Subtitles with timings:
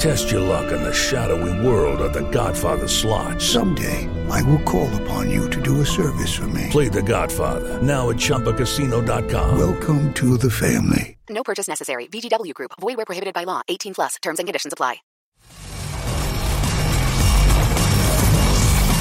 [0.00, 3.38] Test your luck in the shadowy world of The Godfather slot.
[3.38, 6.68] Someday, I will call upon you to do a service for me.
[6.70, 9.58] Play The Godfather now at ChumbaCasino.com.
[9.58, 11.18] Welcome to the family.
[11.28, 12.06] No purchase necessary.
[12.06, 12.70] VGW Group.
[12.80, 13.60] Void where prohibited by law.
[13.68, 14.16] 18 plus.
[14.22, 15.02] Terms and conditions apply.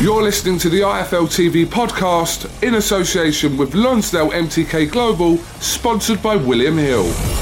[0.04, 6.36] You're listening to the IFL TV podcast in association with Lonsdale MTK Global, sponsored by
[6.36, 7.39] William Hill.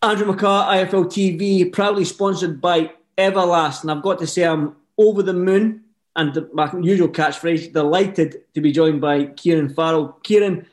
[0.00, 3.82] Andrew McCart, IFL TV, proudly sponsored by Everlast.
[3.82, 5.82] And I've got to say, I'm over the moon
[6.14, 10.18] and my usual catchphrase, delighted to be joined by Kieran Farrell.
[10.22, 10.66] Kieran,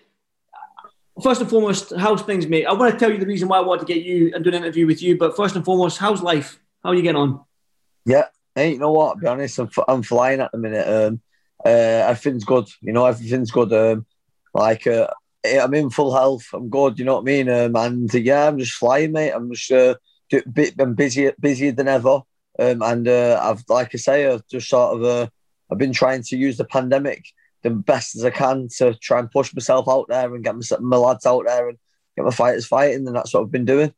[1.24, 2.66] first and foremost, how's things, mate?
[2.66, 4.50] I want to tell you the reason why I want to get you and do
[4.50, 5.18] an interview with you.
[5.18, 6.60] But first and foremost, how's life?
[6.84, 7.42] How are you getting on?
[8.06, 9.16] Yeah, hey, you know what?
[9.16, 10.88] To be honest, I'm, I'm flying at the minute.
[10.88, 11.22] Um,
[11.64, 12.68] uh, everything's good.
[12.82, 13.74] You know, everything's good.
[13.74, 14.06] Um,
[14.54, 15.08] like, uh,
[15.46, 16.46] I'm in full health.
[16.54, 17.00] I'm good.
[17.00, 17.50] You know what I mean?
[17.50, 19.32] Um, and uh, yeah, I'm just flying, mate.
[19.32, 19.96] I'm just uh,
[20.80, 22.22] I'm busy, busier than ever.
[22.58, 25.28] Um, and uh, I've, like I say, I've just sort of, uh,
[25.72, 27.26] I've been trying to use the pandemic
[27.66, 30.62] the best as I can to try and push myself out there and get my,
[30.80, 31.80] my lads out there and
[32.16, 33.92] get my fighters fighting, and that's what I've been doing.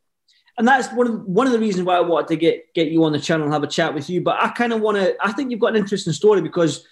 [0.57, 3.03] And that's one of one of the reasons why I wanted to get get you
[3.03, 4.21] on the channel and have a chat with you.
[4.21, 5.15] But I kind of want to.
[5.21, 6.87] I think you've got an interesting story because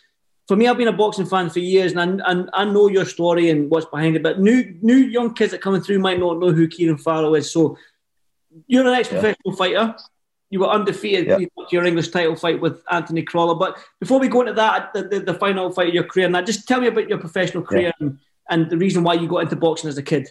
[0.47, 3.05] for me, I've been a boxing fan for years, and I, and I know your
[3.05, 4.23] story and what's behind it.
[4.23, 7.51] But new new young kids that coming through might not know who Kieran Farrell is.
[7.51, 7.77] So
[8.67, 9.55] you're an ex-professional yeah.
[9.55, 9.95] fighter.
[10.51, 11.27] You were undefeated.
[11.27, 11.37] Yeah.
[11.39, 13.55] You your English title fight with Anthony Crolla.
[13.55, 16.43] But before we go into that, the, the, the final fight of your career, now
[16.43, 18.07] just tell me about your professional career yeah.
[18.07, 18.19] and,
[18.49, 20.29] and the reason why you got into boxing as a kid.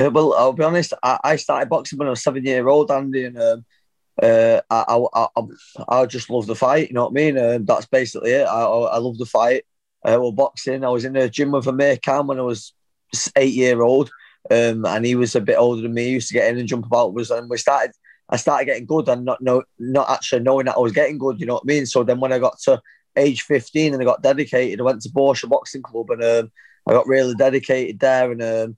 [0.00, 0.92] Well, I'll be honest.
[1.04, 3.64] I, I, started boxing when I was seven year old, Andy, and um,
[4.20, 5.42] uh, I, I, I,
[5.88, 6.88] I, just love the fight.
[6.88, 7.38] You know what I mean?
[7.38, 8.46] Um, that's basically it.
[8.46, 9.64] I, I love the fight.
[10.04, 10.84] Uh, well, boxing.
[10.84, 12.72] I was in the gym with a mate Cam when I was
[13.36, 14.10] eight year old,
[14.50, 16.04] um, and he was a bit older than me.
[16.04, 17.14] He used to get in and jump about.
[17.14, 17.92] Was and we started.
[18.28, 21.38] I started getting good and not know, not actually knowing that I was getting good.
[21.38, 21.86] You know what I mean?
[21.86, 22.80] So then when I got to
[23.16, 26.52] age 15 and I got dedicated, I went to Boarshaw Boxing Club and um,
[26.86, 28.32] I got really dedicated there.
[28.32, 28.76] And um,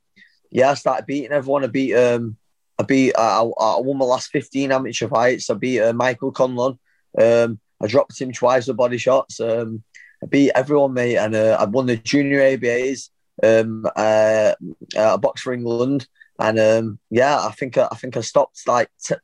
[0.50, 1.62] yeah, I started beating everyone.
[1.62, 2.36] I beat um,
[2.78, 5.50] I beat I, I won my last 15 amateur fights.
[5.50, 6.78] I beat uh, Michael Conlan.
[7.20, 9.40] Um, I dropped him twice with body shots.
[9.40, 9.82] Um,
[10.22, 13.10] I beat everyone, mate, and uh, I won the junior ABAs.
[13.42, 14.54] Um, uh,
[14.96, 16.06] uh, box for England,
[16.38, 19.16] and um, yeah, I think I think I stopped like t-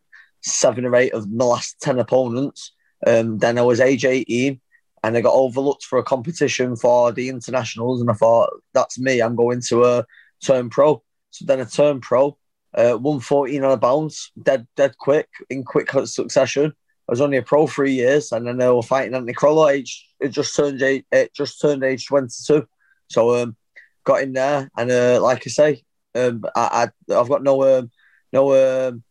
[0.43, 2.73] seven or eight of my last 10 opponents.
[3.07, 4.61] Um, then I was age 18
[5.03, 8.01] and I got overlooked for a competition for the internationals.
[8.01, 10.05] And I thought, that's me, I'm going to a
[10.43, 11.03] turn pro.
[11.31, 12.37] So then I turned pro,
[12.75, 16.73] uh, 114 on a bounce, dead, dead quick, in quick succession.
[17.09, 19.71] I was only a pro three years, and then they were fighting Anthony Crolla.
[19.71, 22.67] Age it just turned age, it just turned age 22.
[23.09, 23.57] So um,
[24.05, 25.83] got in there, and uh, like I say,
[26.15, 27.91] um, I, I have got no um,
[28.33, 29.03] no um,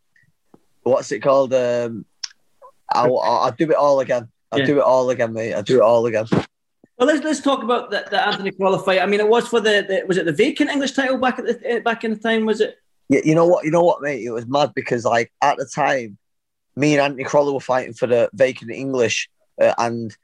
[0.82, 1.52] what's it called?
[1.52, 2.06] Um,
[2.92, 4.28] I'll, I'll do it all again.
[4.50, 4.66] I'll yeah.
[4.66, 5.54] do it all again, mate.
[5.54, 6.26] I'll do it all again.
[6.30, 9.00] Well, let's let's talk about the, the Anthony Crolla fight.
[9.00, 11.46] I mean, it was for the, the, was it the vacant English title back at
[11.46, 12.46] the eh, back in the time?
[12.46, 12.76] Was it?
[13.10, 13.64] Yeah, you know what?
[13.64, 14.24] You know what, mate?
[14.24, 16.16] It was mad because like at the time,
[16.76, 19.28] me and Anthony Crolla were fighting for the vacant English,
[19.60, 20.16] uh, and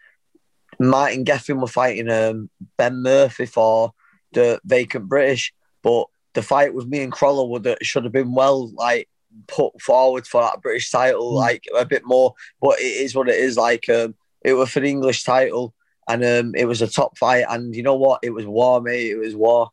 [0.78, 3.92] Martin Gethin were fighting um, Ben Murphy for
[4.32, 5.52] the vacant British.
[5.82, 9.08] But the fight with me and Crolla would have, should have been well like
[9.48, 11.36] put forward for that British title, mm.
[11.38, 12.34] like a bit more.
[12.60, 13.56] But it is what it is.
[13.56, 15.74] Like um, it was for the English title,
[16.08, 17.46] and um, it was a top fight.
[17.48, 18.20] And you know what?
[18.22, 19.10] It was war, mate.
[19.10, 19.70] It was war.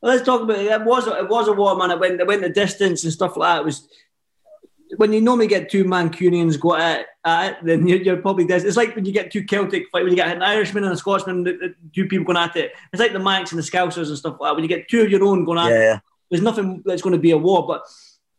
[0.00, 0.66] Well, let's talk about it.
[0.66, 1.90] It was it was a war, man.
[1.90, 3.60] It went it went the distance and stuff like that.
[3.62, 3.88] It was
[4.96, 8.64] when you normally get two Mancunians go at, at it, then you're, you're probably this.
[8.64, 10.96] It's like when you get two Celtic fight when you get an Irishman and a
[10.96, 12.72] Scotsman, the, the two people going at it.
[12.92, 14.54] It's like the Mancs and the Scousers and stuff like that.
[14.54, 17.12] When you get two of your own going at Yeah, it, there's nothing that's going
[17.14, 17.66] to be a war.
[17.66, 17.82] But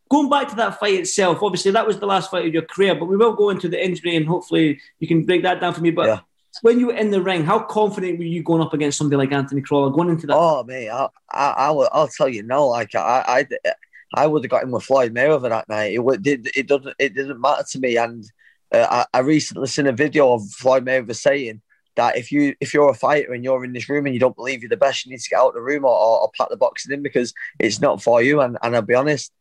[0.10, 2.96] going back to that fight itself, obviously that was the last fight of your career.
[2.96, 5.82] But we will go into the injury and hopefully you can break that down for
[5.82, 5.92] me.
[5.92, 6.20] But Yeah.
[6.62, 9.32] When you were in the ring, how confident were you going up against somebody like
[9.32, 10.36] Anthony Crolla going into that?
[10.36, 12.68] Oh man, I, I, I will, I'll tell you no.
[12.68, 13.72] Like I, I,
[14.16, 15.94] I would have got him with Floyd Mayweather that night.
[15.94, 17.98] It, it, it doesn't, it didn't matter to me.
[17.98, 18.26] And
[18.74, 21.62] uh, I, I recently seen a video of Floyd Mayweather saying
[21.96, 24.36] that if you, if you're a fighter and you're in this room and you don't
[24.36, 26.32] believe you're the best, you need to get out of the room or, or, or
[26.38, 28.42] pack the boxing in because it's not for you.
[28.42, 29.32] And, and I'll be honest,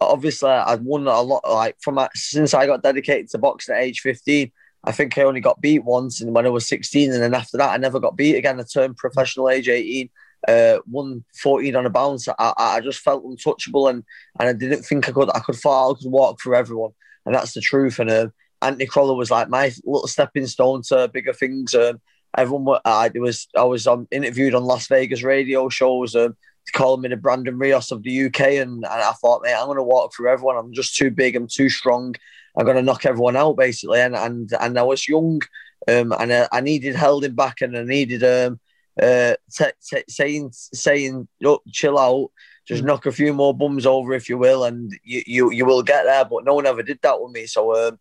[0.00, 1.48] obviously I've won a lot.
[1.48, 4.52] Like from that, since I got dedicated to boxing at age 15.
[4.88, 7.58] I think I only got beat once, and when I was 16, and then after
[7.58, 8.58] that, I never got beat again.
[8.58, 10.08] I turned professional age 18,
[10.48, 12.26] uh, won 14 on a bounce.
[12.26, 14.02] I, I just felt untouchable, and
[14.40, 15.28] and I didn't think I could.
[15.34, 16.92] I could fall, I could walk through everyone,
[17.26, 17.98] and that's the truth.
[17.98, 18.28] And uh,
[18.62, 21.74] Anthony Crolla was like my little stepping stone to bigger things.
[21.74, 22.00] Um,
[22.38, 26.16] everyone, I was I was um, interviewed on Las Vegas radio shows.
[26.16, 26.34] Um,
[26.72, 29.76] calling me the Brandon Rios of the UK, and, and I thought, mate, I'm going
[29.76, 30.56] to walk through everyone.
[30.56, 31.36] I'm just too big.
[31.36, 32.14] I'm too strong.
[32.58, 34.00] I'm going to knock everyone out, basically.
[34.00, 35.40] And and and I was young,
[35.86, 38.58] um, and I, I needed holding back, and I needed um,
[39.00, 42.30] uh, t- t- saying saying, look, chill out.
[42.66, 45.82] Just knock a few more bums over, if you will, and you, you you will
[45.82, 46.24] get there.
[46.24, 47.46] But no one ever did that with me.
[47.46, 47.98] So um,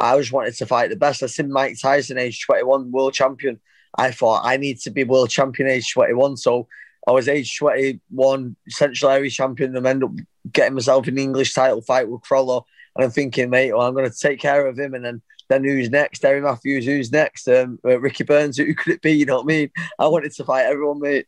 [0.00, 1.22] I just wanted to fight the best.
[1.22, 3.60] I seen Mike Tyson, age 21, world champion.
[3.96, 6.36] I thought I need to be world champion, age 21.
[6.36, 6.66] So
[7.06, 10.12] I was age 21, Central Area champion, and end up
[10.52, 12.62] getting myself an English title fight with Crolla.
[12.96, 14.94] And I'm thinking, mate, well, I'm going to take care of him.
[14.94, 16.20] And then, then who's next?
[16.22, 17.48] Derry Mathews, who's next?
[17.48, 19.12] Um, uh, Ricky Burns, who could it be?
[19.12, 19.70] You know what I mean?
[19.98, 21.26] I wanted to fight everyone, mate.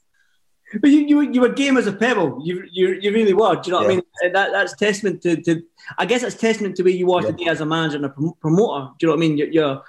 [0.80, 2.40] But you, you, you were game as a pebble.
[2.42, 3.54] You, you, you really were.
[3.56, 4.02] Do you know what I mean?
[4.32, 5.62] That, that's testament to, to,
[5.98, 7.28] I guess that's testament to where you are Yeah.
[7.32, 8.08] today as a manager and a
[8.40, 8.90] promoter.
[8.98, 9.36] Do you know what I mean?
[9.36, 9.82] You're, you're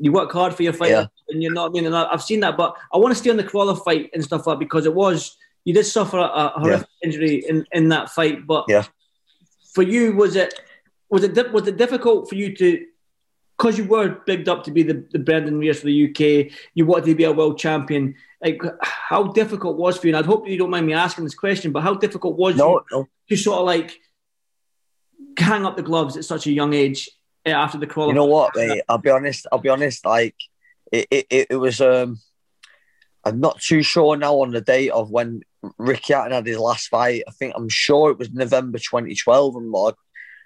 [0.00, 1.06] you work hard for your fight, Yeah.
[1.28, 1.70] and you're not.
[1.70, 3.74] I mean, and I- I've seen that, but I want to stay on the Crolla
[3.76, 7.44] fight and stuff like that because it was you did suffer a, a horrific injury
[7.48, 8.46] in, in that fight.
[8.46, 8.84] But Yeah.
[9.74, 10.54] for you, was it
[11.10, 12.86] was it di- was it difficult for you to?
[13.56, 16.86] Because you were bigged up to be the, the Brandon Rios for the UK, you
[16.86, 18.14] wanted to be a world champion.
[18.40, 20.14] Like, how difficult was for you?
[20.14, 22.74] And I'd hope you don't mind me asking this question, but how difficult was No,
[22.74, 23.08] you no.
[23.28, 23.98] to sort of like
[25.36, 27.10] hang up the gloves at such a young age
[27.44, 28.08] uh, after the crawl?
[28.08, 28.82] You know what, mate?
[28.88, 29.48] I'll be honest.
[29.50, 30.04] I'll be honest.
[30.06, 30.36] Like
[30.92, 31.80] it, it, it, it was.
[31.80, 32.20] Um,
[33.24, 35.42] I'm not too sure now on the date of when
[35.76, 37.24] Ricky Hatton had his last fight.
[37.26, 39.94] I think I'm sure it was November 2012, and like,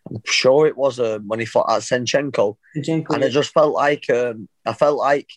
[0.08, 2.56] I'm sure it was um, when he fought at Senchenko.
[2.76, 5.28] Zinchenko, and I just felt like um, I felt like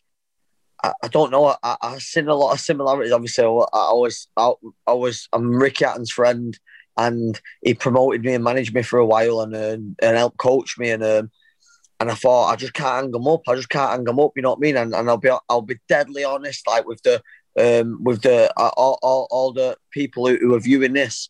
[0.83, 1.45] I, I don't know.
[1.45, 3.11] I, I I've seen a lot of similarities.
[3.11, 4.53] Obviously, I, I was I,
[4.87, 6.57] I was I'm Ricky Hatton's friend,
[6.97, 10.77] and he promoted me and managed me for a while, and uh, and helped coach
[10.77, 11.31] me, and um,
[11.99, 13.41] and I thought I just can't hang them up.
[13.47, 14.31] I just can't hang them up.
[14.35, 14.77] You know what I mean?
[14.77, 17.21] And, and I'll be I'll be deadly honest, like with the
[17.57, 21.29] um with the uh, all, all, all the people who, who are viewing this.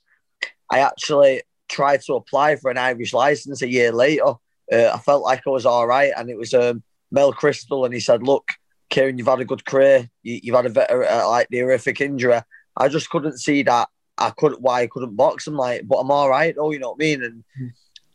[0.71, 4.33] I actually tried to apply for an Irish license a year later.
[4.71, 7.93] Uh, I felt like I was all right, and it was um, Mel Christle, and
[7.93, 8.49] he said, "Look,
[8.89, 10.09] Kieran, you've had a good career.
[10.23, 12.39] You, you've had a vet, uh, like the horrific injury.
[12.77, 13.89] I just couldn't see that.
[14.17, 15.47] I couldn't why I couldn't box.
[15.47, 16.55] I'm like, but I'm all right.
[16.57, 17.23] Oh, you know what I mean?
[17.23, 17.43] And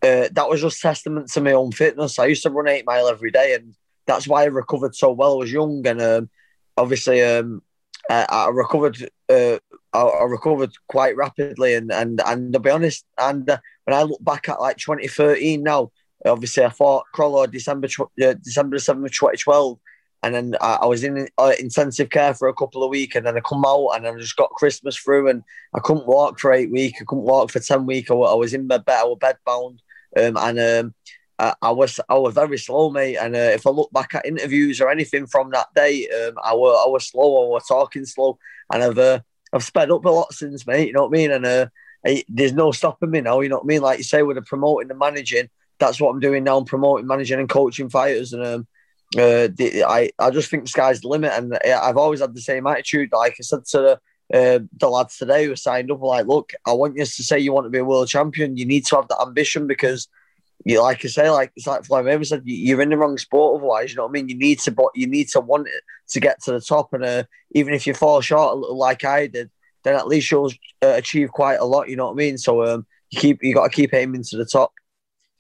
[0.03, 2.19] uh, that was just testament to my own fitness.
[2.19, 3.75] I used to run eight mile every day, and
[4.07, 5.33] that's why I recovered so well.
[5.33, 6.31] I was young, and um,
[6.77, 7.63] obviously, um,
[8.09, 9.11] I, I recovered.
[9.29, 9.59] Uh,
[9.93, 14.03] I, I recovered quite rapidly, and and and to be honest, and uh, when I
[14.03, 15.91] look back at like 2013 now,
[16.25, 17.89] obviously I fought Crolla December
[18.23, 19.79] uh, December seventh, 2012.
[20.23, 23.25] And then I, I was in uh, intensive care for a couple of weeks, and
[23.25, 25.43] then I come out, and I just got Christmas through, and
[25.75, 26.99] I couldn't walk for eight weeks.
[27.01, 28.11] I couldn't walk for ten weeks.
[28.11, 29.01] I, I was in my bed.
[29.01, 29.79] I was bedbound,
[30.19, 30.95] um, and um,
[31.39, 33.17] I, I was I was very slow, mate.
[33.17, 36.53] And uh, if I look back at interviews or anything from that day, um, I
[36.53, 37.47] was I was slow.
[37.47, 38.39] I was talking slow,
[38.71, 39.21] and I've uh,
[39.53, 40.89] I've sped up a lot since, mate.
[40.89, 41.31] You know what I mean?
[41.31, 41.67] And uh,
[42.07, 43.41] I, there's no stopping me now.
[43.41, 43.83] You know what I mean?
[43.83, 46.59] Like you say, with the promoting and managing, that's what I'm doing now.
[46.59, 48.67] I'm promoting, managing, and coaching fighters, and um,
[49.17, 51.33] uh, the, I I just think the sky's the limit.
[51.33, 53.11] And uh, I've always had the same attitude.
[53.13, 54.01] Like I said to the
[54.33, 57.53] uh, the lads today who signed up, like, look, I want you to say you
[57.53, 58.57] want to be a world champion.
[58.57, 60.07] You need to have that ambition because
[60.65, 63.17] you like I say, like it's like Floyd Mayweather said, you- you're in the wrong
[63.19, 63.91] sport otherwise.
[63.91, 64.29] You know what I mean?
[64.29, 66.93] You need to, but you need to want it to get to the top.
[66.93, 69.51] And uh, even if you fall short a little, like I did,
[69.85, 70.53] then at least you'll
[70.83, 71.89] uh, achieve quite a lot.
[71.89, 72.37] You know what I mean?
[72.39, 74.73] So um, you keep you got to keep aiming to the top.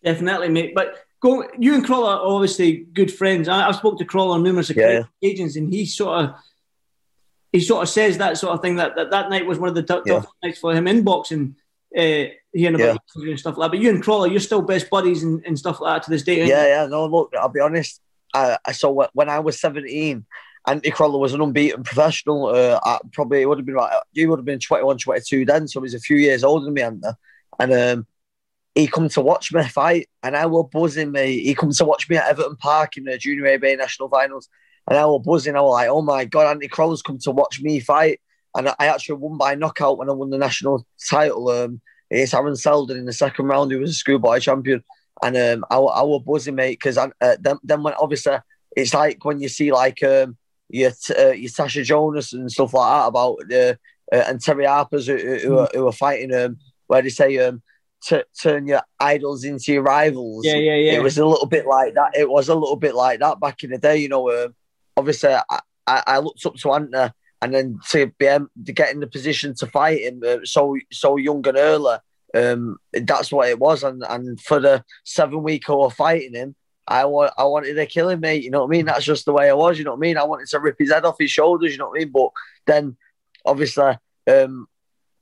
[0.03, 0.75] Definitely, mate.
[0.75, 3.49] But go, you and Crolla are obviously good friends.
[3.49, 5.03] I, I've spoken to Crolla on numerous Yeah.
[5.23, 6.35] occasions, and he sort of
[7.53, 9.75] he sort of says that sort of thing that that, that night was one of
[9.75, 10.23] the t- yeah.
[10.43, 11.57] nights for him in boxing.
[11.97, 13.30] Uh, hearing about yeah.
[13.30, 13.76] and stuff like that.
[13.76, 16.23] But you and Crolla, you're still best buddies and, and stuff like that to this
[16.23, 16.47] day.
[16.47, 16.87] Yeah, yeah.
[16.87, 18.00] No, look, I'll be honest.
[18.35, 20.25] I, I saw when I was 17,
[20.66, 22.47] Andy Crolla was an unbeaten professional.
[22.47, 24.00] Uh, probably would have been right.
[24.12, 26.83] He would have been 21, 22 then, so he's a few years older than me,
[26.83, 27.09] Andy.
[27.59, 28.07] And um,
[28.75, 31.12] he come to watch me fight, and I was buzzing.
[31.12, 34.49] Me, he come to watch me at Everton Park in the Junior ABA National Finals,
[34.88, 35.57] and I was buzzing.
[35.57, 38.21] I was like, "Oh my god, Andy Crolla's come to watch me fight!"
[38.54, 41.80] And I actually won by knockout when I won the national title um,
[42.11, 43.71] against Aaron Seldon in the second round.
[43.71, 44.83] He was a schoolboy champion,
[45.23, 48.37] and um, I, I was buzzing, mate, because uh, then, then when obviously
[48.76, 50.37] it's like when you see like um,
[50.69, 53.75] your uh, your Tasha Jonas and stuff like that about uh,
[54.12, 57.62] uh, and Terri Harper's who, who, are, who are fighting um, where they say um,
[58.02, 60.45] t- turn your idols into your rivals.
[60.45, 60.93] Yeah, yeah, yeah.
[60.95, 62.17] It was a little bit like that.
[62.17, 63.99] It was a little bit like that back in the day.
[63.99, 64.55] You know, um,
[64.97, 67.12] obviously I, I, I, looked up to Anta,
[67.43, 71.17] and then to be to get in the position to fight him uh, so so
[71.17, 71.97] young and early.
[72.33, 76.55] Um, that's what it was, and and for the seven week was fighting him,
[76.91, 78.43] I want I wanted to kill him, mate.
[78.43, 78.87] You know what I mean?
[78.87, 79.79] That's just the way I was.
[79.79, 80.19] You know what I mean?
[80.19, 81.73] I wanted to rip his head off his shoulders.
[81.73, 82.13] You know what I mean?
[82.13, 82.31] But
[82.67, 82.97] then,
[83.47, 83.97] obviously,
[84.29, 84.67] um,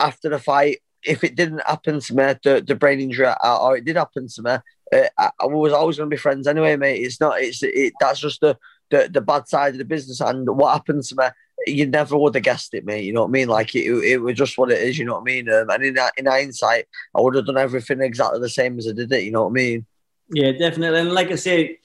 [0.00, 3.76] after the fight, if it didn't happen to me, the, the brain injury, uh, or
[3.76, 6.76] it did happen to me, uh, I, I, was always going to be friends anyway,
[6.76, 7.02] mate.
[7.02, 7.40] It's not.
[7.40, 7.92] It's it.
[8.00, 8.56] That's just the,
[8.90, 10.20] the the bad side of the business.
[10.20, 11.24] And what happened to me,
[11.66, 13.04] you never would have guessed it, mate.
[13.04, 13.48] You know what I mean?
[13.48, 14.98] Like it, it was just what it is.
[14.98, 15.50] You know what I mean?
[15.50, 18.92] Um, and in in hindsight, I would have done everything exactly the same as I
[18.92, 19.24] did it.
[19.24, 19.86] You know what I mean?
[20.30, 21.00] Yeah, definitely.
[21.00, 21.78] And like I say,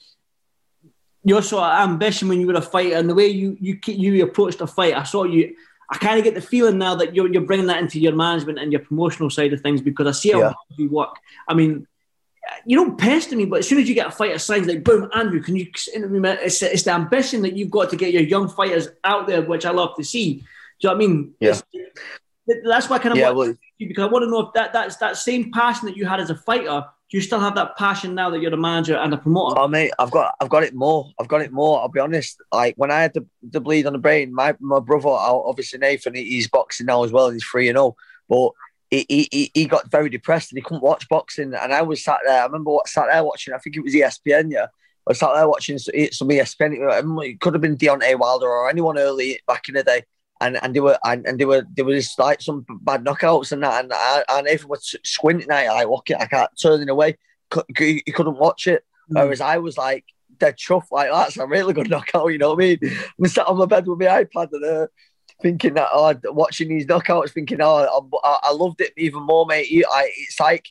[1.24, 4.22] your sort of ambition when you were a fighter and the way you you you
[4.22, 5.54] approached a fight, I saw you.
[5.90, 8.58] I kind of get the feeling now that you're you're bringing that into your management
[8.58, 10.52] and your promotional side of things because I see how yeah.
[10.76, 11.16] you work.
[11.48, 11.86] I mean,
[12.66, 15.10] you don't pester me, but as soon as you get a fighter signs like boom,
[15.14, 16.30] Andrew, can you interview me?
[16.30, 19.66] It's, it's the ambition that you've got to get your young fighters out there, which
[19.66, 20.34] I love to see.
[20.34, 21.34] Do you know what I mean?
[21.40, 21.60] Yeah.
[22.64, 24.52] that's why I kind of yeah, want well, you because I want to know if
[24.54, 26.84] that that's that same passion that you had as a fighter
[27.14, 29.60] do you still have that passion now that you're the manager and a promoter?
[29.60, 31.12] Oh mate, I've got I've got it more.
[31.20, 31.80] I've got it more.
[31.80, 32.40] I'll be honest.
[32.50, 36.14] Like when I had the, the bleed on the brain, my my brother, obviously Nathan,
[36.14, 37.30] he's boxing now as well.
[37.30, 37.96] He's free and all,
[38.28, 38.50] but
[39.08, 41.54] he, he he got very depressed and he couldn't watch boxing.
[41.54, 42.40] And I was sat there.
[42.40, 43.54] I remember what sat there watching.
[43.54, 44.52] I think it was ESPN.
[44.52, 47.24] Yeah, I was sat there watching some ESPN.
[47.24, 50.02] It could have been Deontay Wilder or anyone early back in the day
[50.40, 53.62] and and they were and, and they were there was like some bad knockouts and
[53.62, 57.16] that and I, and Nathan was squinting at like look I can't turning away
[57.78, 59.22] he couldn't watch it mm.
[59.22, 60.04] whereas I was like
[60.38, 62.78] dead chuff like that's a really good knockout you know what I mean
[63.18, 64.86] I'm sat on my bed with my iPad and uh,
[65.42, 69.84] thinking that oh watching these knockouts thinking oh I, I loved it even more mate
[69.90, 70.68] I, it's like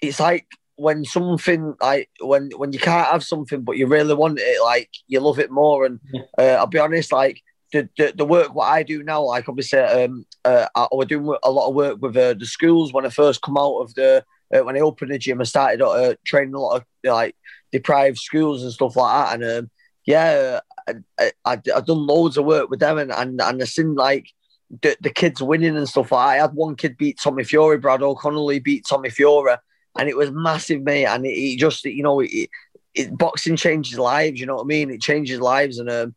[0.00, 4.38] it's like when something like when when you can't have something but you really want
[4.40, 6.00] it like you love it more and
[6.38, 7.42] uh, I'll be honest like
[7.72, 11.36] the, the, the work what I do now, like obviously, um, uh, I, we're doing
[11.42, 12.92] a lot of work with uh, the schools.
[12.92, 15.82] When I first come out of the, uh, when I opened the gym, I started
[15.82, 17.36] uh, training a lot of like
[17.72, 19.34] deprived schools and stuff like that.
[19.34, 19.70] And um,
[20.06, 23.64] yeah, I, I, I, have done loads of work with them, and and, and I
[23.64, 24.28] seen like
[24.82, 26.12] the, the kids winning and stuff.
[26.12, 29.56] I had one kid beat Tommy Fury, Brad O'Connell beat Tommy Fury,
[29.98, 31.06] and it was massive, mate.
[31.06, 32.48] And it just, you know, it,
[32.94, 34.40] it, boxing changes lives.
[34.40, 34.90] You know what I mean?
[34.90, 36.14] It changes lives, and um,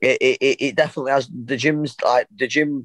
[0.00, 2.84] it, it, it definitely has the gyms like the gym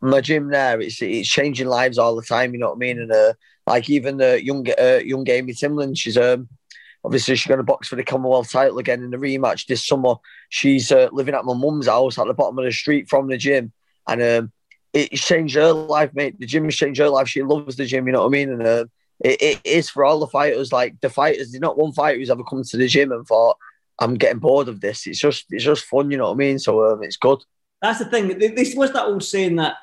[0.00, 2.98] my gym there it's it's changing lives all the time you know what I mean
[3.00, 3.34] and uh,
[3.66, 6.48] like even the young uh, young Amy Timlin she's um
[7.04, 10.14] obviously she's going to box for the Commonwealth title again in the rematch this summer
[10.48, 13.36] she's uh, living at my mum's house at the bottom of the street from the
[13.36, 13.72] gym
[14.08, 14.52] and um
[14.92, 18.06] it's changed her life mate the gym has changed her life she loves the gym
[18.06, 18.84] you know what I mean and uh,
[19.20, 22.30] it, it is for all the fighters like the fighters there's not one fighter who's
[22.30, 23.56] ever come to the gym and thought
[24.02, 25.06] I'm getting bored of this.
[25.06, 26.58] It's just it's just fun, you know what I mean?
[26.58, 27.42] So um, it's good.
[27.80, 28.38] That's the thing.
[28.38, 29.74] This was that old saying that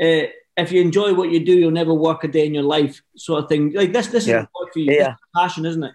[0.00, 3.02] uh, if you enjoy what you do, you'll never work a day in your life,
[3.16, 3.72] sort of thing.
[3.72, 4.42] Like this, this yeah.
[4.42, 4.92] is for you.
[4.92, 5.14] Yeah.
[5.34, 5.94] passion, isn't it?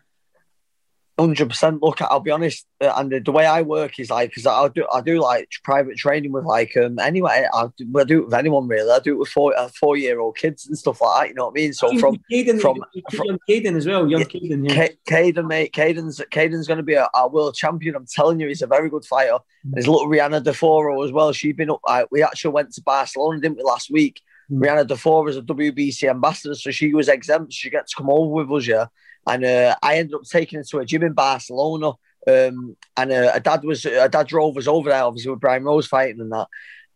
[1.19, 1.83] Hundred percent.
[1.83, 4.67] Look, I'll be honest, uh, and the, the, way I work is like because I
[4.69, 8.25] do I do like private training with like um anyway I do, I do it
[8.25, 8.89] with anyone really.
[8.89, 11.29] I do it with four uh, four year old kids and stuff like that.
[11.29, 11.73] You know what I mean?
[11.73, 14.67] So from Caden, from, from young Caden as well, young Caden.
[14.67, 14.87] Yeah.
[15.07, 17.95] Caden, mate, Caden's Caden's going to be a, a, world champion.
[17.95, 19.33] I'm telling you, he's a very good fighter.
[19.33, 19.71] Mm-hmm.
[19.73, 21.33] There's little Rihanna Deforo as well.
[21.33, 21.81] She's been up.
[22.09, 24.21] We actually went to Barcelona, didn't we, last week?
[24.51, 24.63] Mm-hmm.
[24.63, 27.53] Rihanna Deforo is a WBC ambassador, so she was exempt.
[27.53, 28.87] She gets to come over with us, yeah.
[29.27, 31.93] And uh, I ended up taking her to a gym in Barcelona.
[32.27, 35.87] Um, and uh, dad was a dad drove us over there, obviously with Brian Rose
[35.87, 36.47] fighting and that.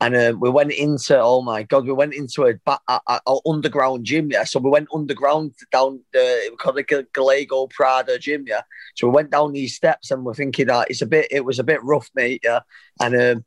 [0.02, 3.38] And uh, we went into oh my god, we went into a, a, a, a
[3.48, 4.44] underground gym, yeah.
[4.44, 8.62] So we went underground down the we called it Gallego Prada gym, yeah.
[8.96, 11.60] So we went down these steps and we're thinking that it's a bit, it was
[11.60, 12.60] a bit rough, mate, yeah.
[13.02, 13.46] And um,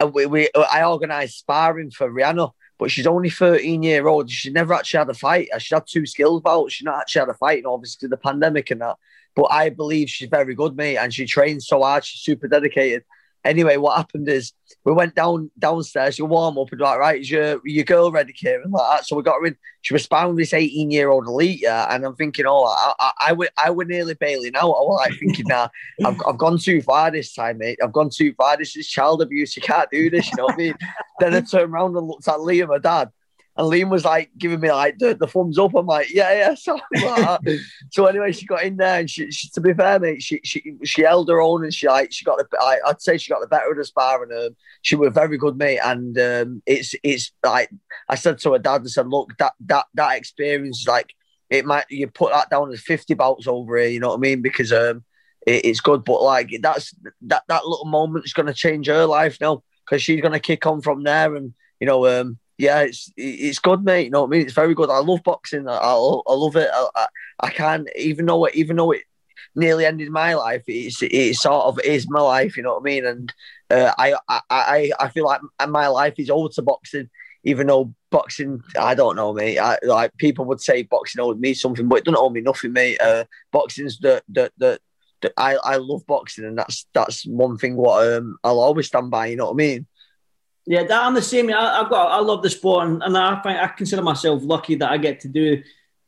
[0.00, 4.30] uh, we, we I organised sparring for Rihanna, but she's only 13 year old.
[4.30, 5.48] She never actually had a fight.
[5.58, 6.74] She had two skills bouts.
[6.74, 8.96] She not actually had a fight, and obviously the pandemic and that.
[9.36, 12.04] But I believe she's very good, mate, and she trains so hard.
[12.04, 13.04] She's super dedicated.
[13.44, 14.52] Anyway, what happened is
[14.84, 18.32] we went down downstairs, you warm up, and like, right, is your your girl ready,
[18.32, 18.70] Kieran?
[18.70, 19.06] Like that.
[19.06, 19.56] So we got her in.
[19.82, 23.12] She was sparring this 18 year old elite, yeah, and I'm thinking, oh, I, I,
[23.28, 24.62] I, would, I would nearly bailing out.
[24.62, 25.68] I was like thinking, nah,
[26.04, 27.78] I've, I've gone too far this time, mate.
[27.82, 28.56] I've gone too far.
[28.56, 29.54] This is child abuse.
[29.56, 30.26] You can't do this.
[30.30, 30.74] You know what I mean?
[31.20, 33.10] then I turned around and looked at Liam, my dad,
[33.56, 35.74] and Liam was like giving me like the, the thumbs up.
[35.74, 39.60] I'm like, yeah, yeah, something so anyway, she got in there, and she, she, to
[39.60, 42.58] be fair, mate, she she she held her own, and she like she got the
[42.58, 45.38] I, I'd say she got the better of the spar, and um, she was very
[45.38, 45.78] good, mate.
[45.84, 47.70] And um, it's it's like
[48.08, 51.14] I said to her dad, I said, look, that that that experience, like
[51.48, 54.20] it might you put that down as 50 bouts over here, you know what I
[54.20, 54.42] mean?
[54.42, 55.04] Because um,
[55.46, 56.92] it, it's good, but like that's
[57.22, 60.40] that that little moment is going to change her life now because she's going to
[60.40, 64.04] kick on from there, and you know um yeah, it's it's good, mate.
[64.04, 64.42] You know what I mean?
[64.42, 64.90] It's very good.
[64.90, 65.68] I love boxing.
[65.68, 66.68] I, I, I love it.
[66.72, 67.06] I, I,
[67.40, 69.02] I can't even though it even though it
[69.54, 70.62] nearly ended my life.
[70.66, 72.56] It's it sort of is my life.
[72.56, 73.06] You know what I mean?
[73.06, 73.32] And
[73.70, 74.14] uh, I,
[74.50, 77.10] I I feel like my life is owed to boxing.
[77.46, 79.58] Even though boxing, I don't know, mate.
[79.58, 82.72] I, like people would say boxing owed me something, but it doesn't owe me nothing,
[82.72, 83.00] mate.
[83.00, 84.80] Uh, boxing's the the the.
[85.38, 89.28] I, I love boxing and that's that's one thing what um, I'll always stand by.
[89.28, 89.86] You know what I mean?
[90.66, 91.52] Yeah, that, I'm the same.
[91.52, 94.76] I, have got, I love the sport, and, and I find I consider myself lucky
[94.76, 95.62] that I get to do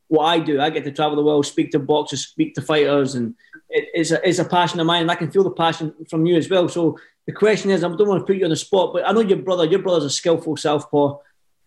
[0.07, 0.59] what I do.
[0.59, 3.35] I get to travel the world, speak to boxers, speak to fighters, and
[3.69, 6.25] it, it's a it's a passion of mine, and I can feel the passion from
[6.25, 6.67] you as well.
[6.69, 6.97] So
[7.27, 9.21] the question is, I don't want to put you on the spot, but I know
[9.21, 9.65] your brother.
[9.65, 11.17] Your brother's a skillful southpaw.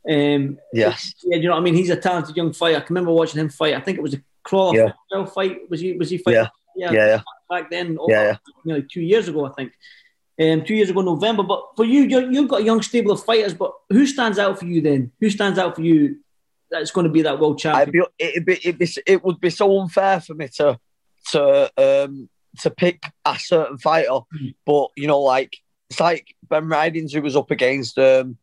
[0.09, 1.15] Um, yes.
[1.23, 1.75] Yeah, you know what I mean.
[1.75, 2.79] He's a talented young fighter.
[2.79, 3.75] I can remember watching him fight.
[3.75, 4.75] I think it was a Crolla
[5.13, 5.25] yeah.
[5.27, 5.71] fight.
[5.71, 5.93] Was he?
[5.93, 6.49] Was he fighting?
[6.77, 6.91] Yeah.
[6.91, 7.07] Yeah.
[7.07, 7.21] yeah.
[7.49, 8.37] Back then, yeah, yeah.
[8.65, 9.73] You know, two years ago, I think
[10.41, 11.43] um, two years ago, November.
[11.43, 13.55] But for you, you've got a young stable of fighters.
[13.55, 15.13] But who stands out for you then?
[15.21, 16.19] Who stands out for you?
[16.71, 17.91] That's going to be that world champion.
[17.91, 20.79] Be, it'd be, it'd be, it would be so unfair for me to
[21.33, 22.29] to um,
[22.61, 24.09] to pick a certain fighter.
[24.11, 24.55] Mm.
[24.65, 25.57] But you know, like
[25.91, 28.39] it's like Ben Ridings who was up against um,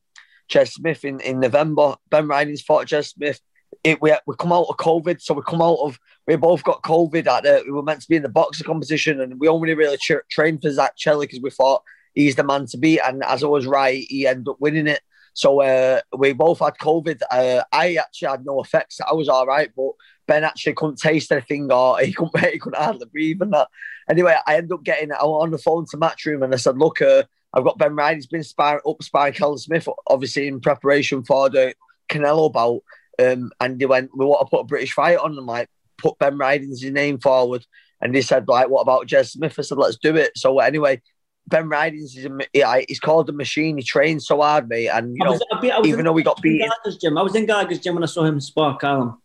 [0.50, 1.96] Jez Smith in, in November.
[2.10, 3.40] Ben Ridings fought Jez Smith.
[3.84, 6.84] It, we we come out of COVID, so we come out of we both got
[6.84, 9.74] COVID at the, we were meant to be in the boxer competition and we only
[9.74, 13.00] really tra- trained for Zach Chelli because we thought he's the man to beat.
[13.00, 15.02] And as I was right, he ended up winning it.
[15.34, 17.22] So uh, we both had COVID.
[17.32, 19.00] Uh, I actually had no effects.
[19.00, 19.92] I was all right, but
[20.28, 23.70] Ben actually couldn't taste anything or he couldn't, he couldn't hardly breathe and that.
[24.10, 27.02] Anyway, I ended up getting I on the phone to Matchroom and I said, look,
[27.02, 28.16] uh, I've got Ben Ryan.
[28.16, 31.74] He's been sparring, up sparring Callum Smith, obviously in preparation for the
[32.10, 32.82] Canelo bout.
[33.20, 35.38] Um, and they went, we want to put a British fight on.
[35.38, 37.66] I'm like, put Ben Ridings' name forward,
[38.02, 41.02] and they said like, "What about Jez Smith?" I said, "Let's do it." So anyway,
[41.48, 43.78] Ben Ridings is a, he's called the machine.
[43.78, 46.70] He trains so hard, mate, and you know, I was, even though we got beaten,
[47.00, 47.18] gym.
[47.18, 49.22] I was in Gallagher's gym when I saw him spar Callum.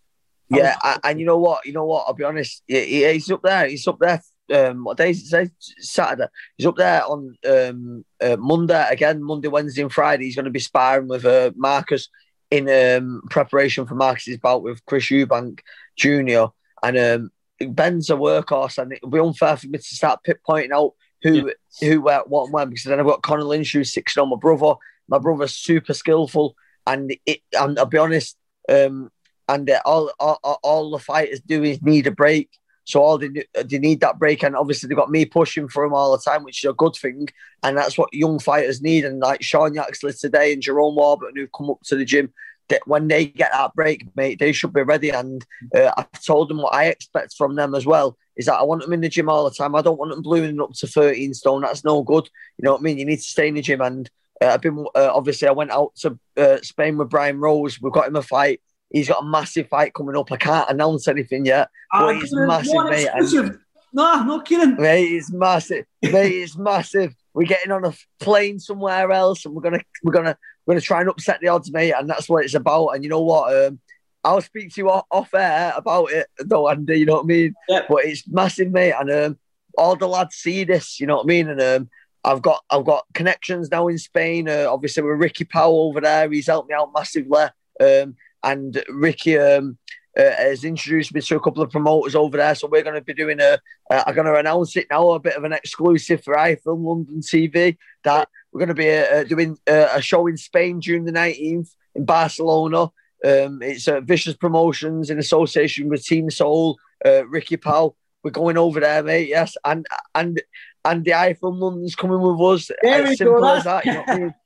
[0.49, 0.99] Yeah, was...
[1.05, 1.67] and you know what?
[1.67, 2.05] You know what?
[2.07, 2.63] I'll be honest.
[2.67, 3.69] he's up there.
[3.69, 4.23] He's up there.
[4.53, 5.51] Um, what day is it?
[5.79, 6.27] Saturday.
[6.57, 9.23] He's up there on um, uh, Monday again.
[9.23, 10.25] Monday, Wednesday, and Friday.
[10.25, 12.09] He's going to be sparring with uh, Marcus
[12.53, 15.61] in um, preparation for Marcus's bout with Chris Eubank
[15.97, 16.53] Jr.
[16.83, 17.31] And um,
[17.75, 21.89] Ben's a workhorse, and it'd be unfair for me to start pointing out who yeah.
[21.89, 24.37] who where what and when because then I've got Conor Lynch who's six on my
[24.37, 24.75] brother.
[25.09, 26.55] My brother's super skillful,
[26.87, 27.41] and it.
[27.59, 28.37] And I'll be honest,
[28.69, 29.11] um,
[29.49, 32.51] and uh, all, all all the fighters do is need a break.
[32.85, 35.95] So all they, they need that break, and obviously they've got me pushing for them
[35.95, 37.29] all the time, which is a good thing,
[37.63, 39.05] and that's what young fighters need.
[39.05, 42.33] And like Sean Yaxley today and Jerome Warburton, who've come up to the gym,
[42.69, 45.11] that when they get that break, mate, they should be ready.
[45.11, 45.45] And
[45.77, 48.17] uh, I've told them what I expect from them as well.
[48.37, 49.75] Is that I want them in the gym all the time.
[49.75, 51.63] I don't want them blooming up to 13 stone.
[51.63, 52.29] That's no good.
[52.57, 52.99] You know what I mean?
[52.99, 53.83] You need to stay in the gym.
[53.83, 57.81] And uh, I've been uh, obviously I went out to uh, Spain with Brian Rose.
[57.81, 58.61] We've got him a fight.
[58.93, 60.31] He's got a massive fight coming up.
[60.31, 63.09] I can't announce anything yet, but uh, he's massive, mate.
[63.13, 63.59] And,
[63.95, 64.77] no, no kidding.
[64.77, 65.87] Mate, he's massive.
[66.03, 67.15] mate, he's massive.
[67.35, 70.87] We're getting on a plane somewhere else, and we're gonna we're gonna we're going to
[70.87, 72.89] try and upset the odds, mate, and that's what it's about.
[72.89, 73.55] And you know what?
[73.55, 73.81] Um,
[74.25, 77.01] I'll speak to you off, off air about it, though, Andy.
[77.01, 77.55] You know what I mean?
[77.69, 77.81] Yeah.
[77.89, 79.39] But it's massive, mate, and um,
[79.77, 81.01] all the lads see this.
[81.01, 81.49] You know what I mean?
[81.49, 81.91] And um,
[82.23, 84.49] I've got I've got connections now in Spain.
[84.49, 87.47] Uh, obviously, with Ricky Powell over there, he's helped me out massively.
[87.81, 89.79] Um, and Ricky um,
[90.19, 92.55] uh, has introduced me to a couple of promoters over there.
[92.55, 93.59] So we're going to be doing a.
[93.91, 97.21] Uh, I'm going to announce it now, a bit of an exclusive for iFilm London
[97.21, 101.13] TV that we're going to be uh, doing uh, a show in Spain June the
[101.13, 102.91] 19th in Barcelona.
[103.25, 107.97] Um, it's uh, Vicious Promotions in association with Team Soul, uh, Ricky Powell.
[108.23, 109.29] We're going over there, mate.
[109.29, 110.41] Yes, and and
[110.85, 112.71] and the iFilm London's coming with us.
[112.83, 113.85] There as simple go, as that.
[113.85, 114.35] You know I mean?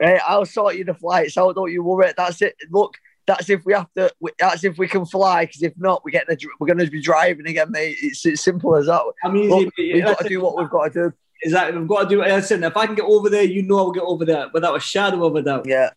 [0.00, 1.54] Hey, I'll sort you the flights out.
[1.54, 2.12] Don't you worry.
[2.14, 2.54] That's it.
[2.70, 4.10] Look, that's if we have to.
[4.38, 5.46] That's if we can fly.
[5.46, 7.96] Because if not, we get the, we're going to be driving again, mate.
[8.00, 9.02] It's as simple as that.
[9.24, 11.12] I mean, Look, yeah, we've got to do what we've got to do.
[11.42, 11.78] Exactly.
[11.78, 12.28] We've got to do it.
[12.28, 14.80] Listen, if I can get over there, you know I'll get over there without a
[14.80, 15.66] shadow of a doubt.
[15.66, 15.90] Yeah,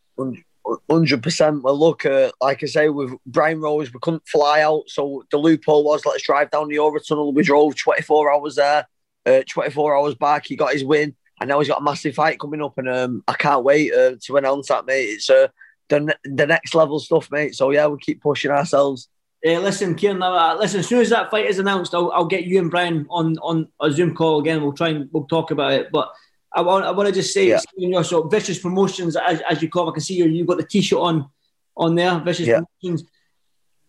[0.90, 1.64] hundred percent.
[1.64, 5.38] Well, look, uh, like I say, with Brian Rose, we couldn't fly out, so the
[5.38, 7.34] loophole was let's drive down the Over Tunnel.
[7.34, 8.88] We drove twenty four hours there,
[9.26, 10.46] uh, twenty four hours back.
[10.46, 13.24] He got his win, and now he's got a massive fight coming up, and um,
[13.28, 15.06] I can't wait uh, to announce that, mate.
[15.06, 15.48] It's uh,
[15.90, 17.56] the the next level stuff, mate.
[17.56, 19.10] So yeah, we keep pushing ourselves.
[19.46, 20.22] Uh, listen, Kieran.
[20.22, 23.06] Uh, listen, as soon as that fight is announced, I'll, I'll get you and Brian
[23.10, 24.62] on on a Zoom call again.
[24.62, 25.90] We'll try and we'll talk about it.
[25.92, 26.12] But
[26.54, 27.60] I want I want to just say, Yeah.
[27.78, 29.86] you so vicious promotions as, as you call.
[29.86, 29.94] them.
[29.94, 30.26] I can see you.
[30.26, 31.30] You've got the t-shirt on
[31.76, 32.20] on there.
[32.20, 32.62] Vicious Yeah.
[32.82, 33.08] promotions.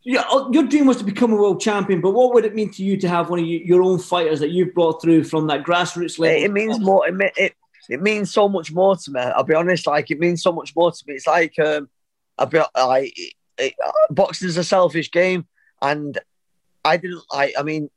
[0.05, 2.71] Yeah, uh, your dream was to become a world champion, but what would it mean
[2.73, 5.49] to you to have one of you, your own fighters that you've brought through from
[5.49, 6.37] that grassroots level?
[6.37, 7.07] It, it means more.
[7.07, 7.55] It, it
[7.89, 9.21] it means so much more to me.
[9.21, 9.87] I'll be honest.
[9.87, 11.15] Like it means so much more to me.
[11.15, 11.89] It's like um,
[12.37, 13.35] I'll be like
[14.11, 15.47] boxing's a selfish game,
[15.81, 16.19] and
[16.85, 17.55] I didn't like.
[17.59, 17.91] I mean,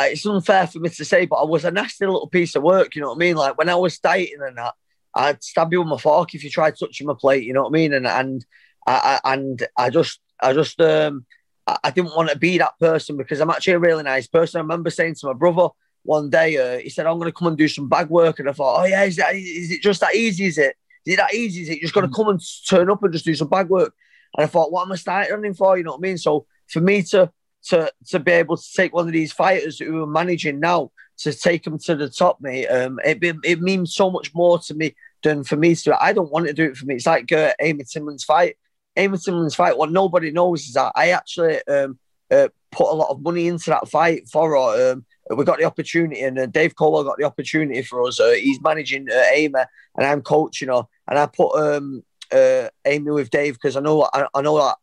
[0.00, 2.94] it's unfair for me to say, but I was a nasty little piece of work.
[2.94, 3.36] You know what I mean?
[3.36, 4.74] Like when I was dieting and that,
[5.14, 7.44] I'd stab you with my fork if you tried touching my plate.
[7.44, 7.92] You know what I mean?
[7.92, 8.44] And and
[8.86, 11.26] I, I and I just I just um
[11.66, 14.58] I, I didn't want to be that person because I'm actually a really nice person.
[14.58, 15.68] I remember saying to my brother
[16.02, 18.48] one day, uh, he said, "I'm going to come and do some bag work," and
[18.48, 20.46] I thought, "Oh yeah, is, that, is it just that easy?
[20.46, 20.76] Is it?
[21.06, 21.62] Is it that easy?
[21.62, 23.94] Is it just going to come and turn up and just do some bag work?"
[24.36, 26.18] And I thought, "What am I starting running for?" You know what I mean?
[26.18, 27.30] So for me to
[27.64, 31.34] to to be able to take one of these fighters who are managing now to
[31.34, 34.74] take them to the top, mate, um, it be- it means so much more to
[34.74, 36.02] me than for me to.
[36.02, 36.94] I don't want to do it for me.
[36.94, 38.56] It's like uh, Amy Timlin's fight.
[38.96, 39.76] Amy Timlin's fight.
[39.76, 41.98] What nobody knows is that I actually um,
[42.30, 44.92] uh, put a lot of money into that fight for her.
[44.92, 45.04] Um,
[45.36, 48.18] we got the opportunity, and uh, Dave Colwell got the opportunity for us.
[48.20, 49.60] Uh, he's managing uh, Amy,
[49.96, 50.82] and I'm coaching her.
[51.08, 54.76] And I put um, uh, Amy with Dave because I know I, I know that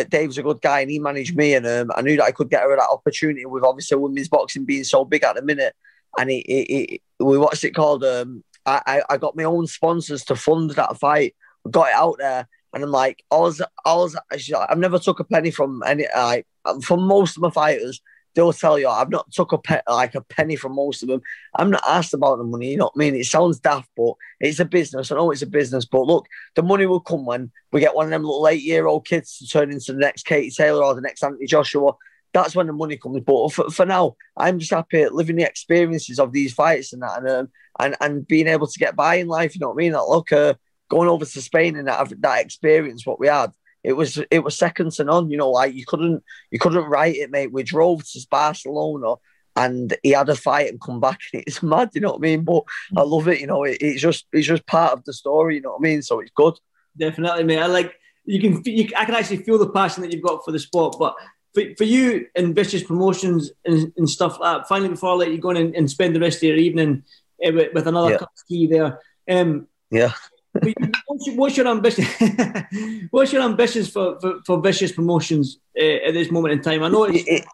[0.00, 2.32] uh, Dave's a good guy, and he managed me, and um, I knew that I
[2.32, 5.74] could get her that opportunity with obviously women's boxing being so big at the minute.
[6.18, 8.04] And we what's it called?
[8.04, 11.34] Um, I, I I got my own sponsors to fund that fight.
[11.70, 15.24] Got it out there, and I'm like, I was, I was, I've never took a
[15.24, 16.46] penny from any, like,
[16.82, 18.00] from most of my fighters.
[18.34, 21.20] They'll tell you I've not took a pe- like a penny from most of them.
[21.56, 22.70] I'm not asked about the money.
[22.70, 23.14] You know what I mean?
[23.16, 25.10] It sounds daft, but it's a business.
[25.10, 28.06] I know it's a business, but look, the money will come when we get one
[28.06, 30.94] of them little eight year old kids to turn into the next Katie Taylor or
[30.94, 31.92] the next Anthony Joshua.
[32.32, 33.22] That's when the money comes.
[33.24, 37.18] But for, for now, I'm just happy living the experiences of these fights and that,
[37.18, 37.48] and um,
[37.80, 39.54] and and being able to get by in life.
[39.54, 39.92] You know what I mean?
[39.92, 40.54] Like, look, uh,
[40.88, 44.56] going over to Spain and that that experience, what we had, it was it was
[44.56, 45.30] second to none.
[45.30, 47.52] You know, like you couldn't you couldn't write it, mate.
[47.52, 49.14] We drove to Barcelona
[49.56, 51.90] and he had a fight and come back, and it's mad.
[51.94, 52.44] You know what I mean?
[52.44, 52.62] But
[52.96, 53.40] I love it.
[53.40, 55.56] You know, it, it's just it's just part of the story.
[55.56, 56.02] You know what I mean?
[56.02, 56.54] So it's good.
[56.96, 57.58] Definitely, mate.
[57.60, 58.62] I like you can.
[58.64, 60.96] You, I can actually feel the passion that you've got for the sport.
[60.98, 61.14] But
[61.54, 64.68] for, for you in vicious promotions and, and stuff like that.
[64.68, 67.02] Finally, before I let you go and, and spend the rest of your evening
[67.44, 68.18] uh, with, with another Yeah.
[68.18, 69.00] cup of tea there.
[69.28, 70.12] Um, Yeah.
[70.52, 70.92] but you-
[71.28, 72.04] what's, your, ambition?
[73.10, 76.82] what's your ambitions for, for, for vicious promotions uh, at this moment in time?
[76.82, 77.44] I know it's It-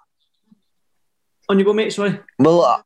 [1.48, 1.92] on you go, mate.
[1.92, 2.18] Sorry.
[2.38, 2.82] Well, uh,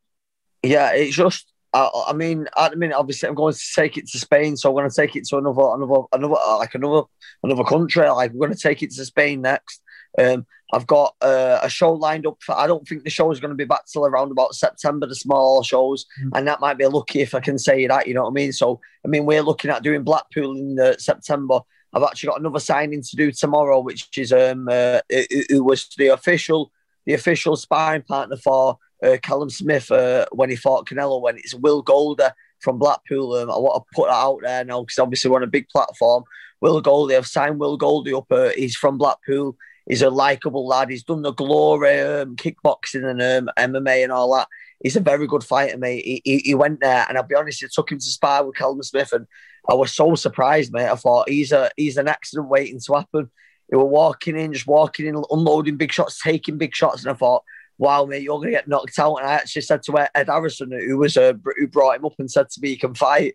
[0.63, 1.47] yeah, it's just.
[1.73, 4.69] I, I mean, at the minute, obviously, I'm going to take it to Spain, so
[4.69, 7.03] I'm going to take it to another, another, another, like another,
[7.45, 8.09] another country.
[8.09, 9.81] Like we're going to take it to Spain next.
[10.19, 12.57] Um, I've got uh, a show lined up for.
[12.57, 15.07] I don't think the show is going to be back till around about September.
[15.07, 18.07] The small shows, and that might be lucky if I can say that.
[18.07, 18.53] You know what I mean?
[18.53, 21.61] So, I mean, we're looking at doing Blackpool in uh, September.
[21.93, 25.89] I've actually got another signing to do tomorrow, which is um, uh, who, who was
[25.99, 26.71] the official,
[27.05, 31.21] the official sparring partner for uh, Callum Smith uh, when he fought Canelo.
[31.21, 33.35] When it's Will Golder from Blackpool.
[33.35, 35.69] Um, I want to put that out there now because obviously we're on a big
[35.69, 36.25] platform.
[36.61, 38.31] Will Goldie, I've signed Will Goldie up.
[38.31, 39.57] Uh, he's from Blackpool.
[39.91, 40.89] He's a likable lad.
[40.89, 44.47] He's done the glory, um, kickboxing and um, MMA and all that.
[44.81, 46.05] He's a very good fighter, mate.
[46.05, 48.55] He, he, he went there, and I'll be honest, it took him to spar with
[48.55, 49.27] Callum Smith, and
[49.69, 50.89] I was so surprised, mate.
[50.89, 53.33] I thought he's a he's an accident waiting to happen.
[53.69, 57.15] He were walking in, just walking in, unloading big shots, taking big shots, and I
[57.15, 57.43] thought,
[57.77, 59.17] wow, mate, you're gonna get knocked out.
[59.17, 62.31] And I actually said to Ed Harrison, who was uh, who brought him up and
[62.31, 63.35] said to me, he can fight.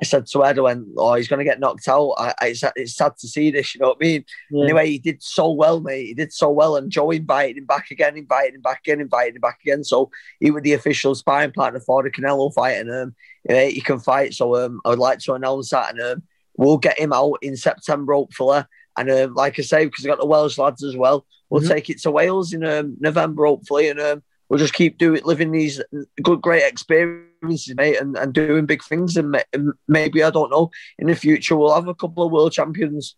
[0.00, 2.10] I said to Ed, I went, oh, he's going to get knocked out.
[2.18, 4.24] I, I, it's, it's sad to see this, you know what I mean?
[4.50, 4.64] Yeah.
[4.64, 6.06] Anyway, he did so well, mate.
[6.06, 6.76] He did so well.
[6.76, 9.84] And Joe invited him back again, invited him back again, invited him back again.
[9.84, 12.78] So he was the official sparring partner for the Canelo fight.
[12.78, 13.14] And um,
[13.48, 14.34] yeah, he can fight.
[14.34, 15.94] So um, I would like to announce that.
[15.94, 16.22] And um,
[16.58, 18.64] we'll get him out in September, hopefully.
[18.98, 21.68] And um, like I say, because I got the Welsh lads as well, we'll Mhm.
[21.68, 23.88] take it to Wales in um, November, hopefully.
[23.88, 25.80] And um, we'll just keep doing living these
[26.22, 29.16] good, great experiences, mate, and, and doing big things.
[29.16, 32.52] And, and maybe I don't know in the future we'll have a couple of world
[32.52, 33.16] champions.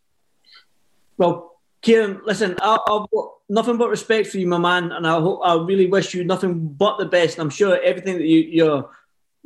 [1.16, 5.20] Well, Kieran, listen, I, have got nothing but respect for you, my man, and I
[5.20, 7.38] hope I really wish you nothing but the best.
[7.38, 8.90] And I'm sure everything that you, you're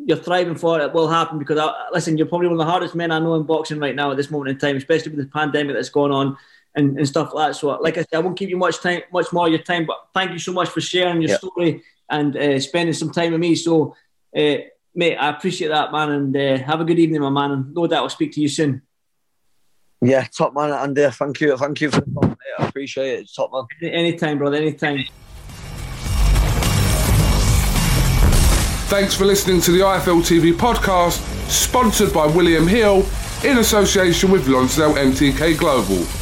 [0.05, 2.95] you're thriving for it will happen because I, listen, you're probably one of the hardest
[2.95, 5.31] men I know in boxing right now at this moment in time, especially with the
[5.31, 6.37] pandemic that's going on
[6.75, 7.55] and, and stuff like that.
[7.55, 9.87] So, like I said, I won't keep you much time, much more of your time,
[9.87, 11.39] but thank you so much for sharing your yep.
[11.41, 13.55] story and uh, spending some time with me.
[13.55, 13.95] So,
[14.37, 14.57] uh,
[14.95, 17.87] mate, I appreciate that, man, and uh, have a good evening, my man, and no
[17.87, 18.83] doubt I'll speak to you soon.
[20.01, 21.09] Yeah, top man, Andy.
[21.11, 22.39] Thank you, thank you for the call, mate.
[22.59, 23.93] I appreciate it, top man.
[23.93, 24.57] Anytime, brother.
[24.57, 25.05] Anytime.
[28.89, 33.07] Thanks for listening to the IFL TV podcast, sponsored by William Hill
[33.43, 36.22] in association with Lonsdale MTK Global.